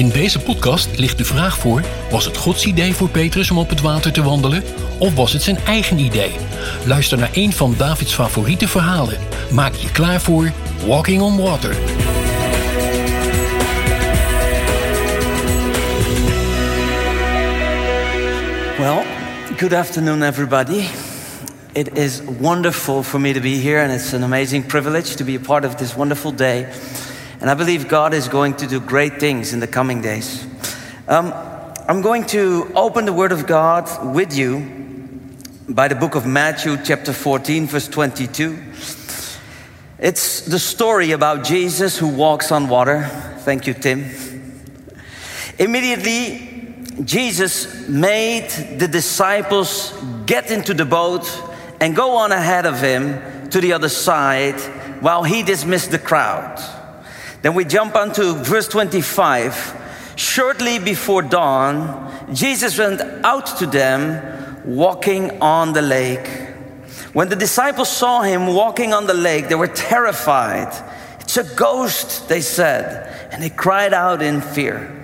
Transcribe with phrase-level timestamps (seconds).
[0.00, 3.68] In deze podcast ligt de vraag voor: was het Gods idee voor Petrus om op
[3.68, 4.62] het water te wandelen?
[4.98, 6.30] Of was het zijn eigen idee?
[6.84, 9.18] Luister naar een van Davids favoriete verhalen.
[9.50, 10.52] Maak je klaar voor
[10.86, 11.76] Walking on Water.
[18.78, 19.02] Well,
[19.56, 20.84] good afternoon, everybody.
[21.72, 25.36] It is wonderful for me to be here, and it's an amazing privilege to be
[25.42, 26.66] a part of this wonderful day.
[27.40, 30.46] And I believe God is going to do great things in the coming days.
[31.08, 31.32] Um,
[31.88, 34.60] I'm going to open the Word of God with you
[35.66, 38.58] by the book of Matthew, chapter 14, verse 22.
[39.98, 43.04] It's the story about Jesus who walks on water.
[43.38, 44.04] Thank you, Tim.
[45.58, 49.94] Immediately, Jesus made the disciples
[50.26, 51.26] get into the boat
[51.80, 54.60] and go on ahead of him to the other side
[55.00, 56.62] while he dismissed the crowd.
[57.42, 60.12] Then we jump on to verse 25.
[60.16, 66.28] Shortly before dawn, Jesus went out to them walking on the lake.
[67.12, 70.68] When the disciples saw him walking on the lake, they were terrified.
[71.20, 74.96] It's a ghost, they said, and they cried out in fear.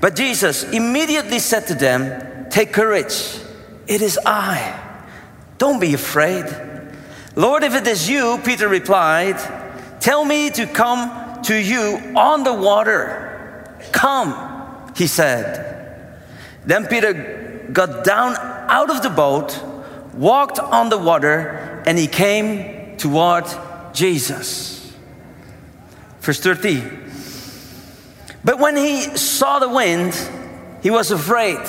[0.00, 3.40] But Jesus immediately said to them, Take courage,
[3.86, 4.80] it is I.
[5.58, 6.44] Don't be afraid.
[7.36, 9.38] Lord, if it is you, Peter replied,
[10.00, 13.66] Tell me to come to you on the water.
[13.92, 15.70] Come, he said.
[16.64, 19.62] Then Peter got down out of the boat,
[20.14, 23.44] walked on the water, and he came toward
[23.92, 24.92] Jesus.
[26.20, 26.82] Verse 30.
[28.42, 30.14] But when he saw the wind,
[30.82, 31.60] he was afraid.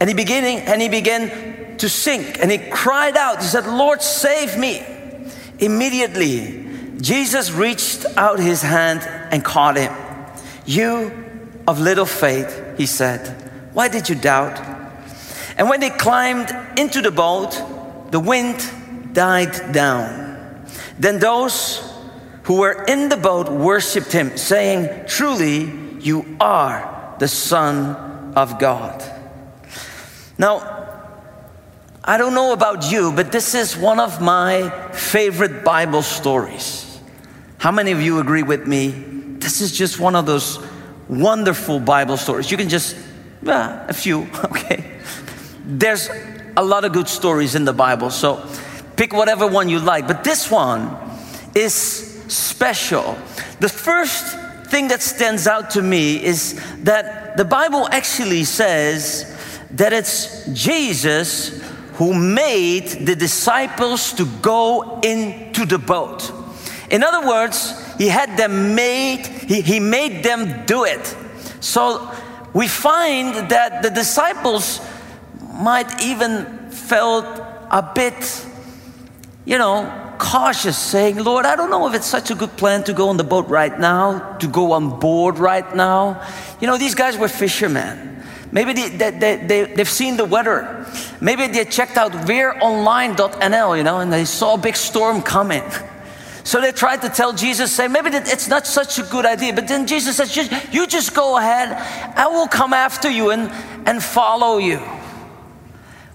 [0.00, 3.38] And he beginning and he began to sink and he cried out.
[3.38, 4.84] He said, Lord, save me.
[5.58, 6.67] Immediately
[7.00, 9.00] Jesus reached out his hand
[9.32, 9.94] and caught him.
[10.66, 11.12] You
[11.66, 13.48] of little faith, he said,
[13.78, 14.58] why did you doubt?
[15.56, 20.66] And when they climbed into the boat, the wind died down.
[20.98, 21.80] Then those
[22.42, 25.70] who were in the boat worshiped him, saying, Truly,
[26.00, 29.00] you are the Son of God.
[30.38, 30.56] Now,
[32.02, 36.87] I don't know about you, but this is one of my favorite Bible stories.
[37.58, 38.90] How many of you agree with me?
[39.38, 40.60] This is just one of those
[41.08, 42.52] wonderful Bible stories.
[42.52, 42.96] You can just,
[43.44, 44.84] a few, okay?
[45.64, 46.08] There's
[46.56, 48.48] a lot of good stories in the Bible, so
[48.96, 50.06] pick whatever one you like.
[50.06, 50.96] But this one
[51.56, 51.74] is
[52.28, 53.18] special.
[53.58, 59.34] The first thing that stands out to me is that the Bible actually says
[59.72, 61.60] that it's Jesus
[61.94, 66.37] who made the disciples to go into the boat.
[66.90, 71.14] In other words, he had them made, he, he made them do it.
[71.60, 72.10] So
[72.54, 74.80] we find that the disciples
[75.54, 77.26] might even felt
[77.70, 78.46] a bit,
[79.44, 82.92] you know, cautious, saying, Lord, I don't know if it's such a good plan to
[82.92, 86.26] go on the boat right now, to go on board right now.
[86.60, 88.22] You know, these guys were fishermen.
[88.50, 90.86] Maybe they, they, they, they've seen the weather.
[91.20, 95.62] Maybe they checked out weeronline.nl, you know, and they saw a big storm coming.
[96.48, 99.52] So they tried to tell Jesus, say, maybe it's not such a good idea.
[99.52, 100.34] But then Jesus says,
[100.72, 101.72] you just go ahead.
[102.16, 103.50] I will come after you and,
[103.86, 104.78] and follow you.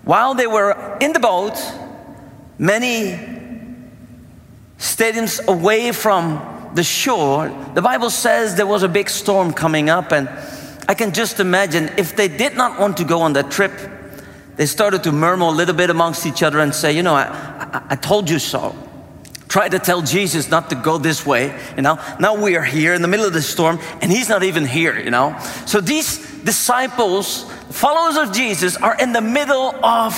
[0.04, 1.54] While they were in the boat,
[2.58, 3.12] many
[4.80, 10.12] stadiums away from the shore, the Bible says there was a big storm coming up.
[10.12, 10.28] And
[10.90, 13.72] I can just imagine if they did not want to go on that trip,
[14.56, 17.26] they started to murmur a little bit amongst each other and say, You know, I,
[17.28, 18.76] I, I told you so
[19.54, 22.00] tried to tell Jesus not to go this way, you know.
[22.20, 25.00] Now we are here in the middle of the storm and he's not even here,
[25.00, 25.38] you know.
[25.68, 30.16] So these disciples, followers of Jesus, are in the middle of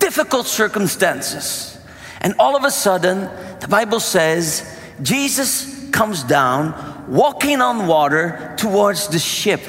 [0.00, 1.78] difficult circumstances.
[2.22, 3.30] And all of a sudden,
[3.60, 4.68] the Bible says
[5.00, 6.74] Jesus comes down
[7.06, 9.60] walking on water towards the ship.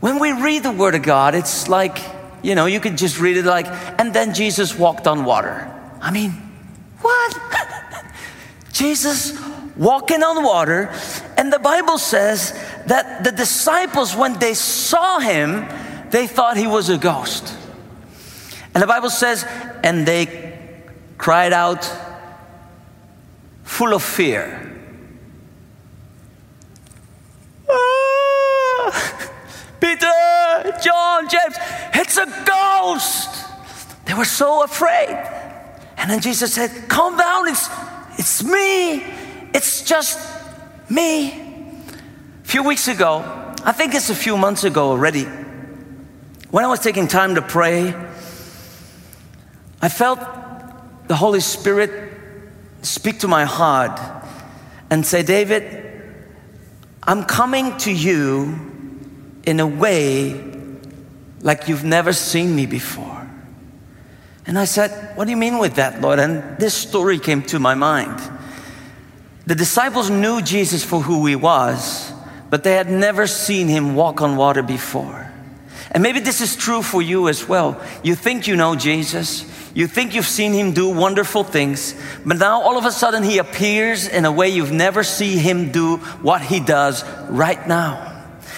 [0.00, 1.98] When we read the Word of God, it's like,
[2.42, 3.68] you know, you could just read it like,
[4.00, 5.70] and then Jesus walked on water.
[6.00, 6.32] I mean,
[7.00, 7.38] what?
[8.74, 9.32] Jesus
[9.76, 10.92] walking on water,
[11.38, 12.52] and the Bible says
[12.86, 15.66] that the disciples, when they saw him,
[16.10, 17.56] they thought he was a ghost.
[18.74, 19.44] And the Bible says,
[19.84, 20.58] and they
[21.16, 21.88] cried out
[23.62, 24.60] full of fear.
[27.70, 29.30] Ah,
[29.80, 30.10] Peter,
[30.82, 31.56] John, James,
[31.94, 33.30] it's a ghost.
[34.06, 35.10] They were so afraid.
[35.96, 37.68] And then Jesus said, Calm down, it's,
[38.18, 39.04] it's me.
[39.54, 40.18] It's just
[40.90, 41.32] me.
[41.32, 43.22] A few weeks ago,
[43.64, 45.24] I think it's a few months ago already,
[46.50, 47.94] when I was taking time to pray,
[49.80, 50.20] I felt
[51.08, 52.12] the Holy Spirit
[52.82, 53.98] speak to my heart
[54.90, 55.84] and say, David,
[57.02, 58.58] I'm coming to you
[59.44, 60.40] in a way
[61.40, 63.23] like you've never seen me before.
[64.46, 66.18] And I said, What do you mean with that, Lord?
[66.18, 68.20] And this story came to my mind.
[69.46, 72.12] The disciples knew Jesus for who he was,
[72.50, 75.30] but they had never seen him walk on water before.
[75.90, 77.80] And maybe this is true for you as well.
[78.02, 79.44] You think you know Jesus,
[79.74, 81.94] you think you've seen him do wonderful things,
[82.24, 85.72] but now all of a sudden he appears in a way you've never seen him
[85.72, 88.12] do what he does right now.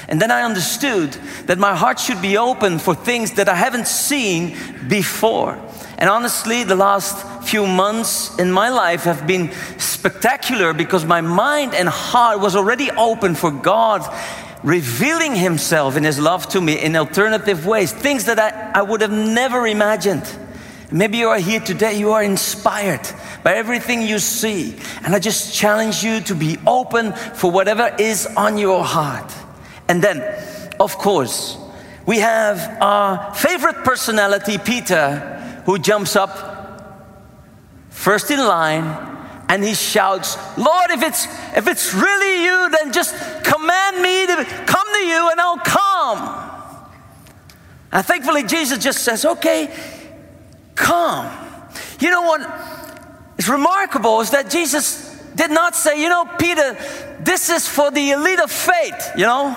[0.09, 1.12] And then I understood
[1.47, 4.56] that my heart should be open for things that I haven't seen
[4.89, 5.59] before.
[5.98, 11.75] And honestly, the last few months in my life have been spectacular because my mind
[11.75, 14.02] and heart was already open for God
[14.62, 19.00] revealing Himself in His love to me in alternative ways, things that I, I would
[19.00, 20.25] have never imagined.
[20.90, 23.08] Maybe you are here today, you are inspired
[23.43, 24.76] by everything you see.
[25.02, 29.32] And I just challenge you to be open for whatever is on your heart.
[29.88, 30.20] And then,
[30.78, 31.56] of course,
[32.06, 35.36] we have our favorite personality, Peter,
[35.67, 36.31] who jumps up
[37.91, 38.85] first in line
[39.49, 41.27] and he shouts, Lord, if it's,
[41.57, 43.15] if it's really you, then just
[43.45, 46.53] command me to come to you and I'll come.
[47.93, 49.75] And thankfully, Jesus just says, okay,
[50.75, 51.33] come.
[52.01, 52.41] You know what
[53.39, 56.77] is remarkable is that Jesus did not say, you know, Peter,
[57.21, 59.55] this is for the elite of faith, you know.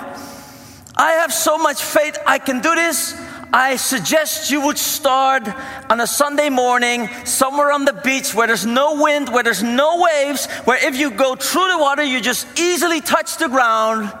[0.96, 3.19] I have so much faith, I can do this.
[3.52, 5.48] I suggest you would start
[5.90, 10.00] on a Sunday morning somewhere on the beach where there's no wind, where there's no
[10.00, 14.12] waves, where if you go through the water, you just easily touch the ground.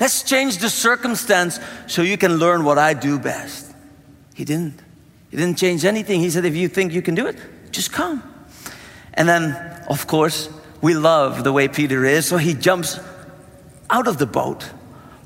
[0.00, 3.74] Let's change the circumstance so you can learn what I do best.
[4.34, 4.80] He didn't.
[5.30, 6.20] He didn't change anything.
[6.20, 7.36] He said, if you think you can do it,
[7.70, 8.22] just come.
[9.12, 9.52] And then,
[9.88, 10.48] of course,
[10.80, 12.98] we love the way Peter is, so he jumps
[13.90, 14.68] out of the boat,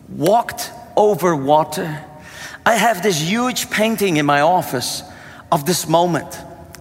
[0.08, 2.04] walked over water
[2.68, 5.02] I have this huge painting in my office
[5.50, 6.38] of this moment.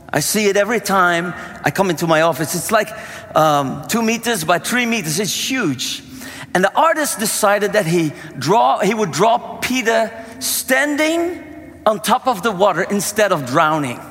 [0.10, 2.56] I see it every time I come into my office.
[2.56, 2.90] It's like
[3.34, 5.18] um, two meters by three meters.
[5.18, 6.04] It's huge.
[6.54, 12.44] And the artist decided that he draw he would draw Peter standing on top of
[12.44, 14.02] the water instead of drowning.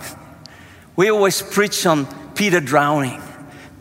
[0.96, 3.20] We always preach on Peter drowning.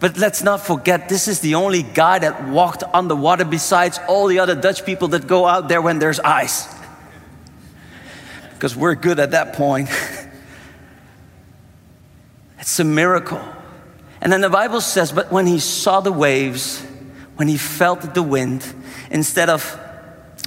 [0.02, 4.02] But let's not forget, this is the only guy that walked on the water besides
[4.10, 6.75] all the other Dutch people that go out there when there's ice
[8.56, 9.90] because we're good at that point.
[12.60, 13.42] it's a miracle.
[14.22, 16.82] And then the Bible says, but when he saw the waves,
[17.36, 18.66] when he felt the wind,
[19.12, 19.80] instead of,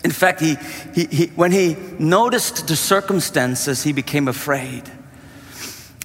[0.03, 0.57] in fact, he,
[0.95, 4.91] he, he, when he noticed the circumstances, he became afraid.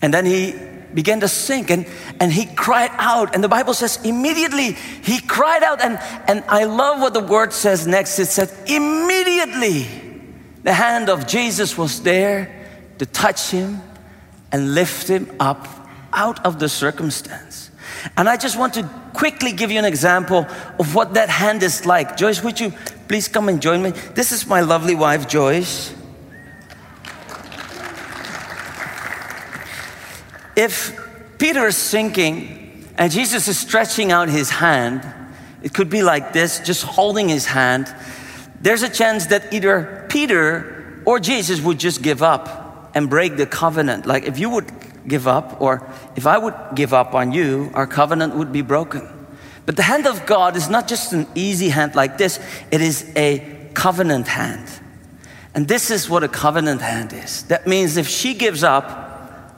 [0.01, 0.53] And then he
[0.93, 1.88] began to sink and,
[2.19, 3.33] and he cried out.
[3.33, 5.81] And the Bible says, immediately he cried out.
[5.81, 8.19] And, and I love what the word says next.
[8.19, 10.02] It said, immediately
[10.63, 12.67] the hand of Jesus was there
[12.98, 13.82] to touch him
[14.51, 15.67] and lift him up
[16.13, 17.70] out of the circumstance.
[18.17, 20.48] And I just want to quickly give you an example
[20.79, 22.17] of what that hand is like.
[22.17, 22.72] Joyce, would you
[23.08, 23.91] please come and join me?
[24.13, 25.93] This is my lovely wife, Joyce.
[30.55, 31.00] If
[31.39, 35.03] Peter is sinking and Jesus is stretching out his hand,
[35.62, 37.93] it could be like this, just holding his hand
[38.63, 43.48] there's a chance that either Peter or Jesus would just give up and break the
[43.48, 44.05] covenant.
[44.05, 44.72] Like if you would
[45.08, 49.10] give up, or if I would give up on you, our covenant would be broken.
[49.65, 52.39] But the hand of God is not just an easy hand like this,
[52.72, 54.70] it is a covenant hand.
[55.55, 57.43] And this is what a covenant hand is.
[57.43, 58.86] That means if she gives up,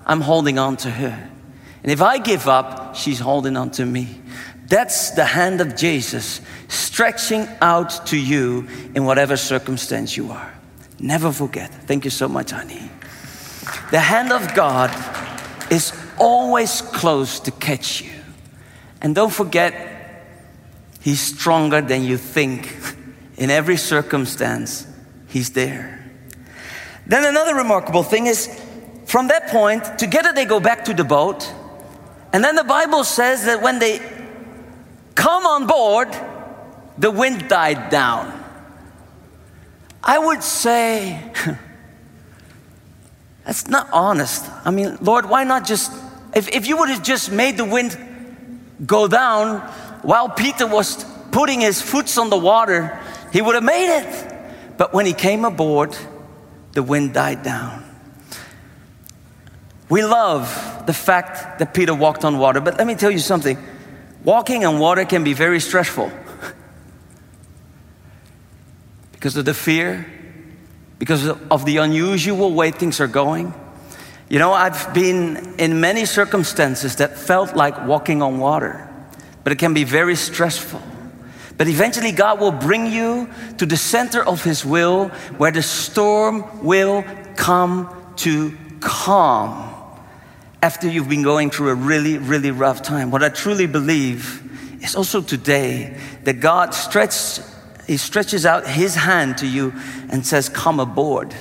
[0.05, 1.29] I'm holding on to her.
[1.83, 4.21] And if I give up, she's holding on to me.
[4.67, 10.53] That's the hand of Jesus stretching out to you in whatever circumstance you are.
[11.00, 11.72] Never forget.
[11.72, 12.89] Thank you so much, honey.
[13.91, 14.91] The hand of God
[15.72, 18.12] is always close to catch you.
[19.01, 19.91] And don't forget,
[21.01, 22.75] He's stronger than you think.
[23.38, 24.88] In every circumstance,
[25.27, 26.10] He's there.
[27.05, 28.48] Then another remarkable thing is
[29.05, 31.51] from that point, together they go back to the boat.
[32.34, 34.00] And then the Bible says that when they
[35.15, 36.15] come on board,
[36.98, 38.43] the wind died down.
[40.03, 41.19] I would say,
[43.45, 44.45] that's not honest.
[44.63, 45.91] I mean, Lord, why not just,
[46.36, 47.98] if, if you would have just made the wind
[48.86, 49.62] go down
[50.03, 53.00] while Peter was putting his foot on the water,
[53.34, 54.34] he would have made it.
[54.77, 55.98] But when he came aboard,
[56.74, 57.84] the wind died down.
[59.89, 63.57] We love the fact that Peter walked on water, but let me tell you something
[64.25, 66.12] walking on water can be very stressful
[69.13, 70.05] because of the fear,
[71.00, 73.53] because of the unusual way things are going.
[74.27, 78.89] You know, I've been in many circumstances that felt like walking on water,
[79.44, 80.82] but it can be very stressful.
[81.58, 83.29] But eventually, God will bring you
[83.60, 87.05] to the center of His will where the storm will
[87.36, 89.75] come to calm
[90.65, 93.12] after you've been going through a really, really rough time.
[93.12, 97.39] What I truly believe is also today that God stretch,
[97.86, 99.74] He stretches out His hand to you
[100.10, 101.36] and says, Come aboard.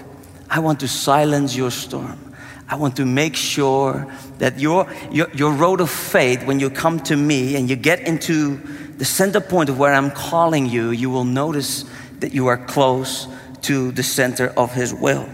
[0.50, 2.34] I want to silence your storm.
[2.68, 4.06] I want to make sure
[4.40, 8.00] that your, your, your road of faith, when you come to me and you get
[8.00, 8.58] into
[8.98, 11.86] the center point of where I'm calling you, you will notice
[12.20, 13.26] that you are close
[13.62, 15.26] to the center of His will.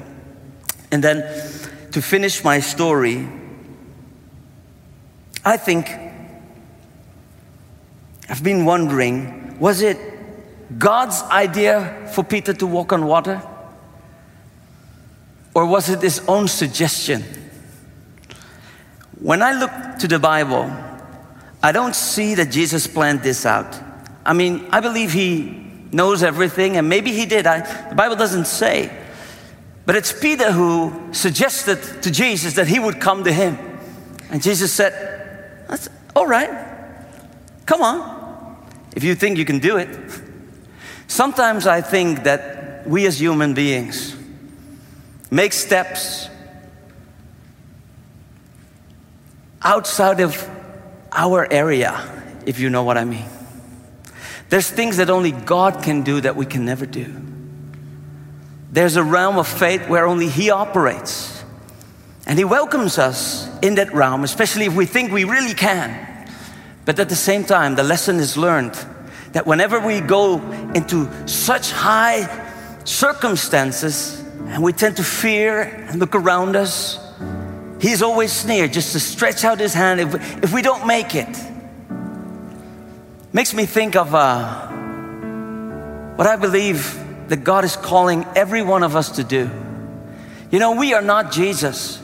[0.92, 1.22] And then
[1.90, 3.28] to finish my story,
[5.44, 5.88] I think
[8.28, 9.98] I've been wondering was it
[10.78, 13.42] God's idea for Peter to walk on water?
[15.54, 17.24] Or was it his own suggestion?
[19.20, 20.70] When I look to the Bible,
[21.62, 23.78] I don't see that Jesus planned this out.
[24.24, 27.46] I mean, I believe he knows everything, and maybe he did.
[27.46, 28.96] I, the Bible doesn't say.
[29.84, 33.58] But it's Peter who suggested to Jesus that he would come to him.
[34.30, 35.19] And Jesus said,
[35.70, 36.50] That's all right.
[37.64, 38.66] Come on.
[38.96, 39.88] If you think you can do it.
[41.06, 44.16] Sometimes I think that we as human beings
[45.30, 46.28] make steps
[49.62, 50.48] outside of
[51.12, 52.00] our area,
[52.46, 53.26] if you know what I mean.
[54.48, 57.06] There's things that only God can do that we can never do.
[58.72, 61.39] There's a realm of faith where only He operates.
[62.26, 66.28] And He welcomes us in that realm, especially if we think we really can.
[66.84, 68.74] But at the same time, the lesson is learned
[69.32, 70.40] that whenever we go
[70.74, 72.28] into such high
[72.84, 76.98] circumstances and we tend to fear and look around us,
[77.80, 81.28] He's always near just to stretch out his hand if, if we don't make it.
[83.32, 84.66] Makes me think of uh,
[86.16, 86.98] what I believe
[87.28, 89.50] that God is calling every one of us to do.
[90.50, 92.02] You know, we are not Jesus.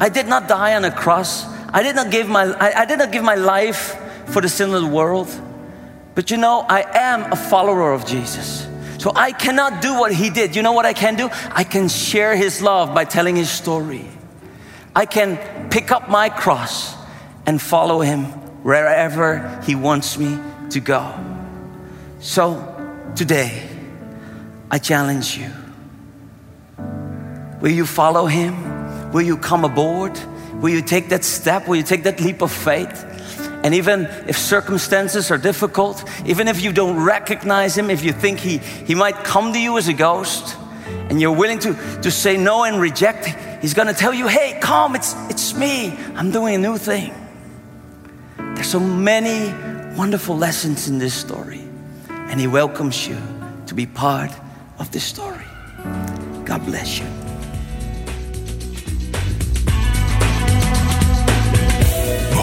[0.00, 1.44] I did not die on a cross.
[1.68, 4.72] I did not give my, I, I did not give my life for the sin
[4.72, 5.28] of the world.
[6.14, 8.66] But you know, I am a follower of Jesus.
[8.98, 10.56] So I cannot do what he did.
[10.56, 11.28] You know what I can do?
[11.50, 14.06] I can share his love by telling his story.
[14.96, 16.96] I can pick up my cross
[17.46, 18.24] and follow him
[18.64, 20.38] wherever he wants me
[20.70, 21.14] to go.
[22.20, 22.66] So
[23.14, 23.68] today,
[24.70, 25.50] I challenge you.
[27.60, 28.79] Will you follow him?
[29.12, 30.18] Will you come aboard?
[30.54, 31.66] Will you take that step?
[31.66, 33.06] Will you take that leap of faith?
[33.62, 38.38] And even if circumstances are difficult, even if you don't recognize him, if you think
[38.38, 40.56] he, he might come to you as a ghost,
[41.10, 43.26] and you're willing to, to say no and reject,
[43.60, 45.90] He's gonna tell you, hey, come, it's, it's me.
[46.14, 47.12] I'm doing a new thing.
[48.36, 49.52] There's so many
[49.96, 51.62] wonderful lessons in this story,
[52.08, 53.18] and He welcomes you
[53.66, 54.30] to be part
[54.78, 55.44] of this story.
[56.44, 57.19] God bless you.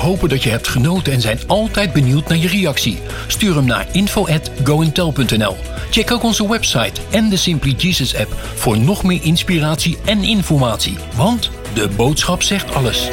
[0.08, 3.00] Hopen dat je hebt genoten en zijn altijd benieuwd naar je reactie.
[3.28, 5.56] Stuur hem naar info@goentel.nl.
[5.90, 10.98] Check ook onze website en de Simply Jesus app voor nog meer inspiratie en informatie.
[11.16, 13.10] Want de boodschap zegt alles.